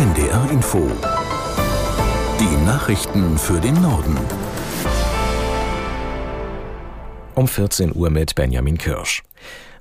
NDR 0.00 0.50
Info. 0.50 0.90
Die 2.40 2.64
Nachrichten 2.64 3.36
für 3.36 3.60
den 3.60 3.74
Norden. 3.82 4.16
Um 7.34 7.46
14 7.46 7.94
Uhr 7.94 8.08
mit 8.08 8.34
Benjamin 8.34 8.78
Kirsch. 8.78 9.22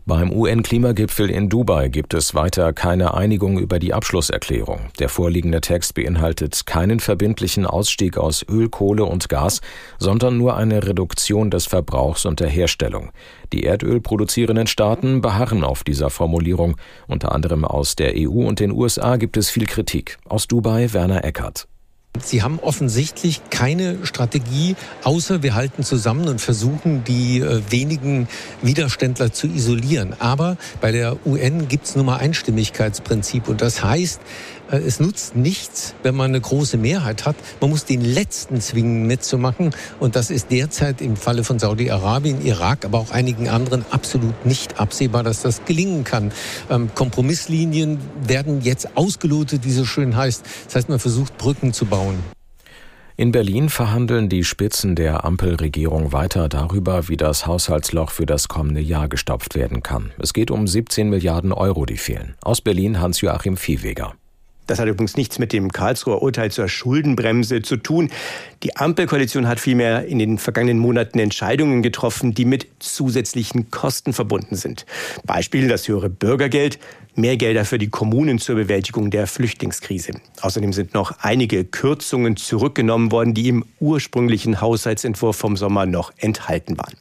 Beim 0.09 0.31
UN-Klimagipfel 0.31 1.29
in 1.29 1.49
Dubai 1.49 1.87
gibt 1.87 2.15
es 2.15 2.33
weiter 2.33 2.73
keine 2.73 3.13
Einigung 3.13 3.59
über 3.59 3.77
die 3.77 3.93
Abschlusserklärung. 3.93 4.79
Der 4.97 5.07
vorliegende 5.07 5.61
Text 5.61 5.93
beinhaltet 5.93 6.65
keinen 6.65 6.99
verbindlichen 6.99 7.67
Ausstieg 7.67 8.17
aus 8.17 8.43
Öl, 8.49 8.69
Kohle 8.69 9.05
und 9.05 9.29
Gas, 9.29 9.61
sondern 9.99 10.35
nur 10.35 10.57
eine 10.57 10.87
Reduktion 10.87 11.51
des 11.51 11.67
Verbrauchs 11.67 12.25
und 12.25 12.39
der 12.39 12.49
Herstellung. 12.49 13.11
Die 13.53 13.65
erdölproduzierenden 13.65 14.65
Staaten 14.65 15.21
beharren 15.21 15.63
auf 15.63 15.83
dieser 15.83 16.09
Formulierung. 16.09 16.75
Unter 17.05 17.31
anderem 17.31 17.63
aus 17.63 17.95
der 17.95 18.13
EU 18.15 18.47
und 18.47 18.59
den 18.59 18.71
USA 18.71 19.17
gibt 19.17 19.37
es 19.37 19.51
viel 19.51 19.67
Kritik. 19.67 20.17
Aus 20.27 20.47
Dubai 20.47 20.91
Werner 20.91 21.23
Eckert. 21.23 21.67
Sie 22.17 22.41
haben 22.41 22.59
offensichtlich 22.59 23.41
keine 23.51 24.05
Strategie, 24.05 24.75
außer 25.03 25.43
wir 25.43 25.53
halten 25.53 25.83
zusammen 25.83 26.27
und 26.27 26.41
versuchen, 26.41 27.03
die 27.03 27.39
äh, 27.39 27.61
wenigen 27.69 28.27
Widerständler 28.61 29.31
zu 29.31 29.47
isolieren. 29.47 30.15
Aber 30.19 30.57
bei 30.81 30.91
der 30.91 31.17
UN 31.25 31.67
gibt 31.67 31.85
es 31.85 31.95
nun 31.95 32.07
mal 32.07 32.17
Einstimmigkeitsprinzip 32.17 33.47
und 33.47 33.61
das 33.61 33.83
heißt, 33.83 34.21
äh, 34.71 34.77
es 34.77 34.99
nutzt 34.99 35.35
nichts, 35.35 35.93
wenn 36.03 36.15
man 36.15 36.31
eine 36.31 36.41
große 36.41 36.77
Mehrheit 36.77 37.25
hat. 37.25 37.35
Man 37.61 37.69
muss 37.69 37.85
den 37.85 38.01
Letzten 38.01 38.59
zwingen, 38.59 39.05
mitzumachen. 39.05 39.71
Und 39.99 40.15
das 40.15 40.29
ist 40.29 40.51
derzeit 40.51 41.01
im 41.01 41.15
Falle 41.15 41.43
von 41.43 41.59
Saudi-Arabien, 41.59 42.45
Irak, 42.45 42.85
aber 42.85 42.99
auch 42.99 43.11
einigen 43.11 43.49
anderen 43.49 43.85
absolut 43.91 44.45
nicht 44.45 44.79
absehbar, 44.79 45.23
dass 45.23 45.41
das 45.41 45.63
gelingen 45.65 46.03
kann. 46.03 46.31
Ähm, 46.69 46.89
Kompromisslinien 46.95 47.99
werden 48.25 48.61
jetzt 48.61 48.97
ausgelotet, 48.97 49.63
wie 49.63 49.71
so 49.71 49.85
schön 49.85 50.15
heißt. 50.15 50.43
Das 50.65 50.75
heißt, 50.75 50.89
man 50.89 50.99
versucht, 50.99 51.37
Brücken 51.37 51.73
zu 51.73 51.85
bauen. 51.85 51.98
In 53.17 53.33
Berlin 53.33 53.67
verhandeln 53.67 54.29
die 54.29 54.45
Spitzen 54.45 54.95
der 54.95 55.25
Ampelregierung 55.25 56.13
weiter 56.13 56.47
darüber, 56.47 57.09
wie 57.09 57.17
das 57.17 57.45
Haushaltsloch 57.45 58.11
für 58.11 58.25
das 58.25 58.47
kommende 58.47 58.79
Jahr 58.79 59.09
gestopft 59.09 59.55
werden 59.55 59.83
kann. 59.83 60.13
Es 60.17 60.33
geht 60.33 60.51
um 60.51 60.67
17 60.67 61.09
Milliarden 61.09 61.51
Euro, 61.51 61.85
die 61.85 61.97
fehlen. 61.97 62.35
Aus 62.41 62.61
Berlin 62.61 63.01
Hans-Joachim 63.01 63.57
Viehweger. 63.57 64.13
Das 64.69 64.77
hat 64.77 64.87
übrigens 64.87 65.17
nichts 65.17 65.39
mit 65.39 65.51
dem 65.51 65.71
Karlsruher 65.71 66.21
Urteil 66.21 66.51
zur 66.51 66.67
Schuldenbremse 66.67 67.63
zu 67.63 67.75
tun. 67.75 68.11
Die 68.61 68.75
Ampelkoalition 68.75 69.47
hat 69.47 69.59
vielmehr 69.59 70.05
in 70.05 70.19
den 70.19 70.37
vergangenen 70.37 70.77
Monaten 70.77 71.17
Entscheidungen 71.17 71.81
getroffen, 71.81 72.35
die 72.35 72.45
mit 72.45 72.67
zusätzlichen 72.77 73.71
Kosten 73.71 74.13
verbunden 74.13 74.55
sind. 74.55 74.85
Beispiel 75.25 75.67
das 75.67 75.87
höhere 75.87 76.11
Bürgergeld, 76.11 76.77
mehr 77.15 77.35
Gelder 77.35 77.65
für 77.65 77.79
die 77.79 77.89
Kommunen 77.89 78.37
zur 78.37 78.57
Bewältigung 78.57 79.09
der 79.09 79.25
Flüchtlingskrise. 79.25 80.11
Außerdem 80.41 80.71
sind 80.71 80.93
noch 80.93 81.13
einige 81.19 81.65
Kürzungen 81.65 82.37
zurückgenommen 82.37 83.11
worden, 83.11 83.33
die 83.33 83.49
im 83.49 83.65
ursprünglichen 83.79 84.61
Haushaltsentwurf 84.61 85.35
vom 85.35 85.57
Sommer 85.57 85.87
noch 85.87 86.13
enthalten 86.17 86.77
waren. 86.77 86.93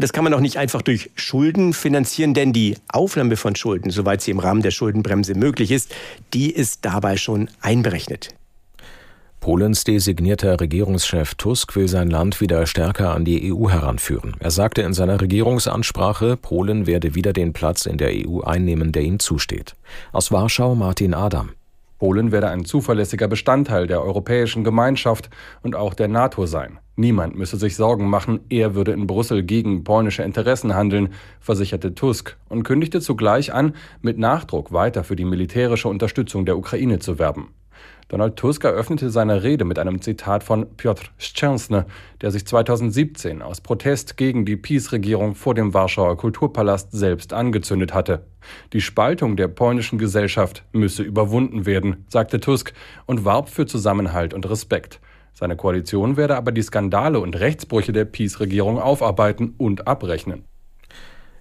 Und 0.00 0.04
das 0.04 0.14
kann 0.14 0.24
man 0.24 0.32
auch 0.32 0.40
nicht 0.40 0.56
einfach 0.56 0.80
durch 0.80 1.10
Schulden 1.14 1.74
finanzieren, 1.74 2.32
denn 2.32 2.54
die 2.54 2.78
Aufnahme 2.88 3.36
von 3.36 3.54
Schulden, 3.54 3.90
soweit 3.90 4.22
sie 4.22 4.30
im 4.30 4.38
Rahmen 4.38 4.62
der 4.62 4.70
Schuldenbremse 4.70 5.34
möglich 5.34 5.70
ist, 5.70 5.94
die 6.32 6.50
ist 6.50 6.86
dabei 6.86 7.18
schon 7.18 7.50
einberechnet. 7.60 8.30
Polens 9.40 9.84
designierter 9.84 10.58
Regierungschef 10.58 11.34
Tusk 11.34 11.76
will 11.76 11.86
sein 11.86 12.08
Land 12.08 12.40
wieder 12.40 12.66
stärker 12.66 13.14
an 13.14 13.26
die 13.26 13.52
EU 13.52 13.68
heranführen. 13.68 14.36
Er 14.38 14.50
sagte 14.50 14.80
in 14.80 14.94
seiner 14.94 15.20
Regierungsansprache, 15.20 16.38
Polen 16.38 16.86
werde 16.86 17.14
wieder 17.14 17.34
den 17.34 17.52
Platz 17.52 17.84
in 17.84 17.98
der 17.98 18.08
EU 18.26 18.40
einnehmen, 18.40 18.92
der 18.92 19.02
ihm 19.02 19.18
zusteht. 19.18 19.76
Aus 20.12 20.32
Warschau 20.32 20.74
Martin 20.74 21.12
Adam. 21.12 21.50
Polen 21.98 22.32
werde 22.32 22.48
ein 22.48 22.64
zuverlässiger 22.64 23.28
Bestandteil 23.28 23.86
der 23.86 24.02
Europäischen 24.02 24.64
Gemeinschaft 24.64 25.28
und 25.60 25.76
auch 25.76 25.92
der 25.92 26.08
NATO 26.08 26.46
sein. 26.46 26.78
Niemand 27.00 27.34
müsse 27.34 27.56
sich 27.56 27.76
Sorgen 27.76 28.10
machen, 28.10 28.40
er 28.50 28.74
würde 28.74 28.92
in 28.92 29.06
Brüssel 29.06 29.42
gegen 29.42 29.84
polnische 29.84 30.22
Interessen 30.22 30.74
handeln, 30.74 31.14
versicherte 31.40 31.94
Tusk 31.94 32.36
und 32.50 32.62
kündigte 32.62 33.00
zugleich 33.00 33.54
an, 33.54 33.74
mit 34.02 34.18
Nachdruck 34.18 34.70
weiter 34.70 35.02
für 35.02 35.16
die 35.16 35.24
militärische 35.24 35.88
Unterstützung 35.88 36.44
der 36.44 36.58
Ukraine 36.58 36.98
zu 36.98 37.18
werben. 37.18 37.54
Donald 38.08 38.36
Tusk 38.36 38.64
eröffnete 38.64 39.08
seine 39.08 39.42
Rede 39.42 39.64
mit 39.64 39.78
einem 39.78 40.02
Zitat 40.02 40.44
von 40.44 40.76
Piotr 40.76 41.04
Szczęsny, 41.18 41.84
der 42.20 42.32
sich 42.32 42.46
2017 42.46 43.40
aus 43.40 43.62
Protest 43.62 44.18
gegen 44.18 44.44
die 44.44 44.58
Peace-Regierung 44.58 45.34
vor 45.34 45.54
dem 45.54 45.72
Warschauer 45.72 46.18
Kulturpalast 46.18 46.92
selbst 46.92 47.32
angezündet 47.32 47.94
hatte. 47.94 48.26
Die 48.74 48.82
Spaltung 48.82 49.36
der 49.36 49.48
polnischen 49.48 49.98
Gesellschaft 49.98 50.64
müsse 50.72 51.02
überwunden 51.02 51.64
werden, 51.64 52.04
sagte 52.08 52.40
Tusk 52.40 52.74
und 53.06 53.24
warb 53.24 53.48
für 53.48 53.64
Zusammenhalt 53.64 54.34
und 54.34 54.50
Respekt. 54.50 55.00
Seine 55.32 55.56
Koalition 55.56 56.16
werde 56.16 56.36
aber 56.36 56.52
die 56.52 56.62
Skandale 56.62 57.20
und 57.20 57.38
Rechtsbrüche 57.38 57.92
der 57.92 58.04
Peace-Regierung 58.04 58.78
aufarbeiten 58.78 59.54
und 59.56 59.86
abrechnen. 59.86 60.44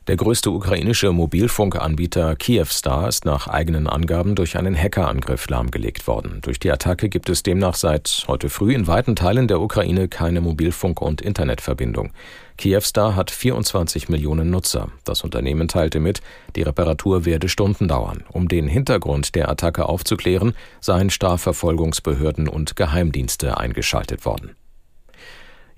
Der 0.09 0.18
größte 0.18 0.50
ukrainische 0.50 1.12
Mobilfunkanbieter 1.12 2.36
Kyivstar 2.36 3.08
ist 3.08 3.25
nach 3.25 3.47
eigenen 3.47 3.86
Angaben 3.86 4.34
durch 4.34 4.58
einen 4.58 4.75
Hackerangriff 4.75 5.47
lahmgelegt 5.50 6.08
worden. 6.08 6.40
Durch 6.42 6.58
die 6.58 6.72
Attacke 6.72 7.09
gibt 7.09 7.30
es 7.30 7.44
demnach 7.44 7.75
seit 7.75 8.25
heute 8.28 8.50
früh 8.50 8.74
in 8.74 8.88
weiten 8.88 9.16
Teilen 9.16 9.47
der 9.47 9.62
Ukraine 9.62 10.08
keine 10.08 10.42
Mobilfunk- 10.42 11.00
und 11.03 11.22
Internetverbindung. 11.22 12.09
Kyivstar 12.58 13.16
hat 13.16 13.30
24 13.30 14.09
Millionen 14.09 14.50
Nutzer. 14.50 14.90
Das 15.03 15.24
Unternehmen 15.24 15.68
teilte 15.68 16.00
mit, 16.00 16.22
die 16.56 16.64
Reparatur 16.64 17.26
werde 17.26 17.47
Stunden 17.47 17.88
dauern. 17.88 18.24
Um 18.31 18.47
den 18.47 18.68
Hintergrund 18.68 19.36
der 19.36 19.47
Attacke 19.47 19.88
aufzuklären, 19.88 20.56
seien 20.81 21.12
Strafverfolgungsbehörden 21.12 22.47
und 22.47 22.76
Geheimdienste 22.76 23.59
eingeschaltet 23.59 24.26
worden. 24.26 24.56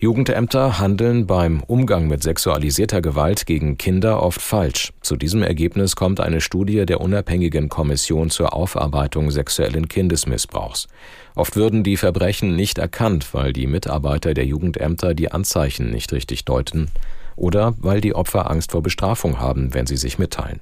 Jugendämter 0.04 0.80
handeln 0.80 1.28
beim 1.28 1.62
Umgang 1.62 2.08
mit 2.08 2.24
sexualisierter 2.24 3.04
Gewalt 3.04 3.46
gegen 3.46 3.78
Kinder 3.78 4.24
oft 4.24 4.42
falsch. 4.42 4.94
Zu 5.02 5.16
diesem 5.16 5.44
Ergebnis 5.44 5.96
kommt 5.96 6.20
eine 6.20 6.42
Studie 6.42 6.88
der 6.88 7.02
unabhängigen 7.02 7.70
Kommission 7.70 8.32
zur 8.32 8.56
Aufarbeitung 8.56 9.30
sexuellen 9.30 9.88
Kindesmissbrauchs. 9.88 10.88
Oft 11.36 11.56
würden 11.56 11.84
die 11.84 11.98
Verbrechen 11.98 12.56
nicht 12.56 12.80
erkannt, 12.80 13.32
weil 13.36 13.54
die 13.54 13.68
Mitarbeiter 13.68 14.34
der 14.34 14.48
Jugendämter 14.48 15.14
die 15.14 15.32
Anzeichen 15.32 15.92
nicht 15.92 16.12
richtig 16.14 16.46
deuten 16.46 16.90
oder 17.36 17.76
weil 17.78 18.02
die 18.02 18.16
Opfer 18.16 18.50
Angst 18.50 18.72
vor 18.72 18.82
Bestrafung 18.82 19.40
haben, 19.40 19.76
wenn 19.76 19.86
sie 19.86 19.98
sich 19.98 20.18
mitteilen. 20.18 20.62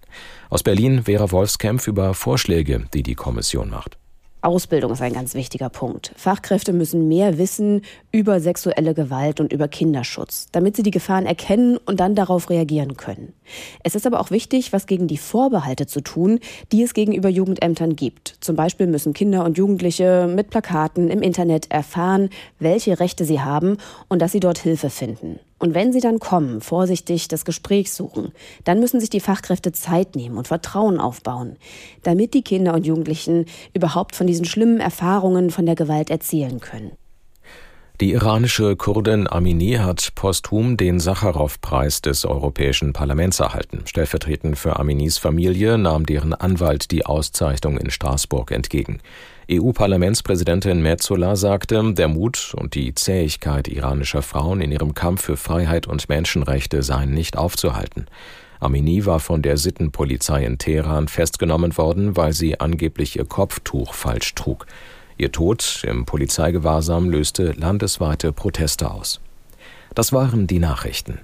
Aus 0.49 0.63
Berlin 0.63 1.03
Vera 1.03 1.31
Wolfskämpf 1.31 1.87
über 1.87 2.13
Vorschläge, 2.13 2.83
die 2.93 3.03
die 3.03 3.15
Kommission 3.15 3.69
macht. 3.69 3.97
Ausbildung 4.41 4.91
ist 4.91 5.01
ein 5.01 5.13
ganz 5.13 5.33
wichtiger 5.33 5.69
Punkt. 5.69 6.13
Fachkräfte 6.15 6.71
müssen 6.71 7.09
mehr 7.09 7.37
wissen 7.37 7.81
über 8.11 8.39
sexuelle 8.39 8.93
Gewalt 8.93 9.41
und 9.41 9.51
über 9.51 9.67
Kinderschutz, 9.67 10.47
damit 10.53 10.77
sie 10.77 10.83
die 10.83 10.91
Gefahren 10.91 11.25
erkennen 11.25 11.77
und 11.77 11.99
dann 11.99 12.15
darauf 12.15 12.49
reagieren 12.49 12.95
können. 12.95 13.33
Es 13.83 13.95
ist 13.95 14.07
aber 14.07 14.21
auch 14.21 14.31
wichtig, 14.31 14.71
was 14.71 14.87
gegen 14.87 15.07
die 15.07 15.17
Vorbehalte 15.17 15.87
zu 15.87 15.99
tun, 16.01 16.39
die 16.71 16.83
es 16.83 16.93
gegenüber 16.93 17.27
Jugendämtern 17.27 17.97
gibt. 17.97 18.37
Zum 18.39 18.55
Beispiel 18.55 18.87
müssen 18.87 19.13
Kinder 19.13 19.43
und 19.43 19.57
Jugendliche 19.57 20.31
mit 20.33 20.49
Plakaten 20.49 21.09
im 21.09 21.21
Internet 21.21 21.69
erfahren, 21.69 22.29
welche 22.59 22.99
Rechte 22.99 23.25
sie 23.25 23.41
haben 23.41 23.77
und 24.07 24.21
dass 24.21 24.31
sie 24.31 24.39
dort 24.39 24.59
Hilfe 24.59 24.89
finden. 24.89 25.39
Und 25.59 25.73
wenn 25.73 25.91
sie 25.91 25.99
dann 25.99 26.19
kommen, 26.19 26.61
vorsichtig 26.61 27.27
das 27.27 27.45
Gespräch 27.45 27.91
suchen, 27.91 28.31
dann 28.63 28.79
müssen 28.79 28.99
sich 28.99 29.09
die 29.09 29.19
Fachkräfte 29.19 29.73
Zeit 29.73 30.15
nehmen 30.15 30.37
und 30.37 30.47
Vertrauen 30.47 30.99
aufbauen, 30.99 31.57
damit 32.03 32.33
die 32.33 32.43
Kinder 32.43 32.73
und 32.73 32.85
Jugendlichen 32.85 33.45
überhaupt 33.73 34.15
von 34.15 34.25
diesen 34.25 34.45
schlimmen 34.45 34.79
Erfahrungen 34.79 35.51
von 35.51 35.65
der 35.65 35.75
Gewalt 35.75 36.09
erzählen 36.09 36.59
können. 36.61 36.91
Die 38.01 38.13
iranische 38.13 38.77
Kurdin 38.77 39.27
Amini 39.29 39.73
hat 39.73 40.13
posthum 40.15 40.77
den 40.77 41.01
Sacharow-Preis 41.01 42.01
des 42.01 42.23
Europäischen 42.23 42.93
Parlaments 42.93 43.41
erhalten. 43.41 43.81
Stellvertretend 43.83 44.57
für 44.57 44.79
Aminis 44.79 45.17
Familie 45.17 45.77
nahm 45.77 46.05
deren 46.05 46.33
Anwalt 46.33 46.91
die 46.91 47.05
Auszeichnung 47.05 47.77
in 47.77 47.91
Straßburg 47.91 48.51
entgegen. 48.51 49.01
EU-Parlamentspräsidentin 49.51 50.81
Metzola 50.81 51.35
sagte, 51.35 51.93
der 51.93 52.07
Mut 52.07 52.53
und 52.55 52.73
die 52.73 52.95
Zähigkeit 52.95 53.67
iranischer 53.67 54.21
Frauen 54.21 54.61
in 54.61 54.71
ihrem 54.71 54.93
Kampf 54.93 55.23
für 55.23 55.35
Freiheit 55.35 55.85
und 55.85 56.07
Menschenrechte 56.07 56.83
seien 56.83 57.13
nicht 57.13 57.37
aufzuhalten. 57.37 58.05
Amini 58.61 59.05
war 59.05 59.19
von 59.19 59.41
der 59.41 59.57
Sittenpolizei 59.57 60.45
in 60.45 60.57
Teheran 60.57 61.09
festgenommen 61.09 61.77
worden, 61.77 62.15
weil 62.15 62.31
sie 62.31 62.61
angeblich 62.61 63.17
ihr 63.17 63.25
Kopftuch 63.25 63.93
falsch 63.93 64.35
trug. 64.35 64.67
Ihr 65.19 65.33
Tod 65.33 65.83
im 65.85 66.05
Polizeigewahrsam 66.05 67.09
löste 67.09 67.51
landesweite 67.51 68.31
Proteste 68.31 68.89
aus. 68.89 69.19
Das 69.93 70.13
waren 70.13 70.47
die 70.47 70.59
Nachrichten. 70.59 71.19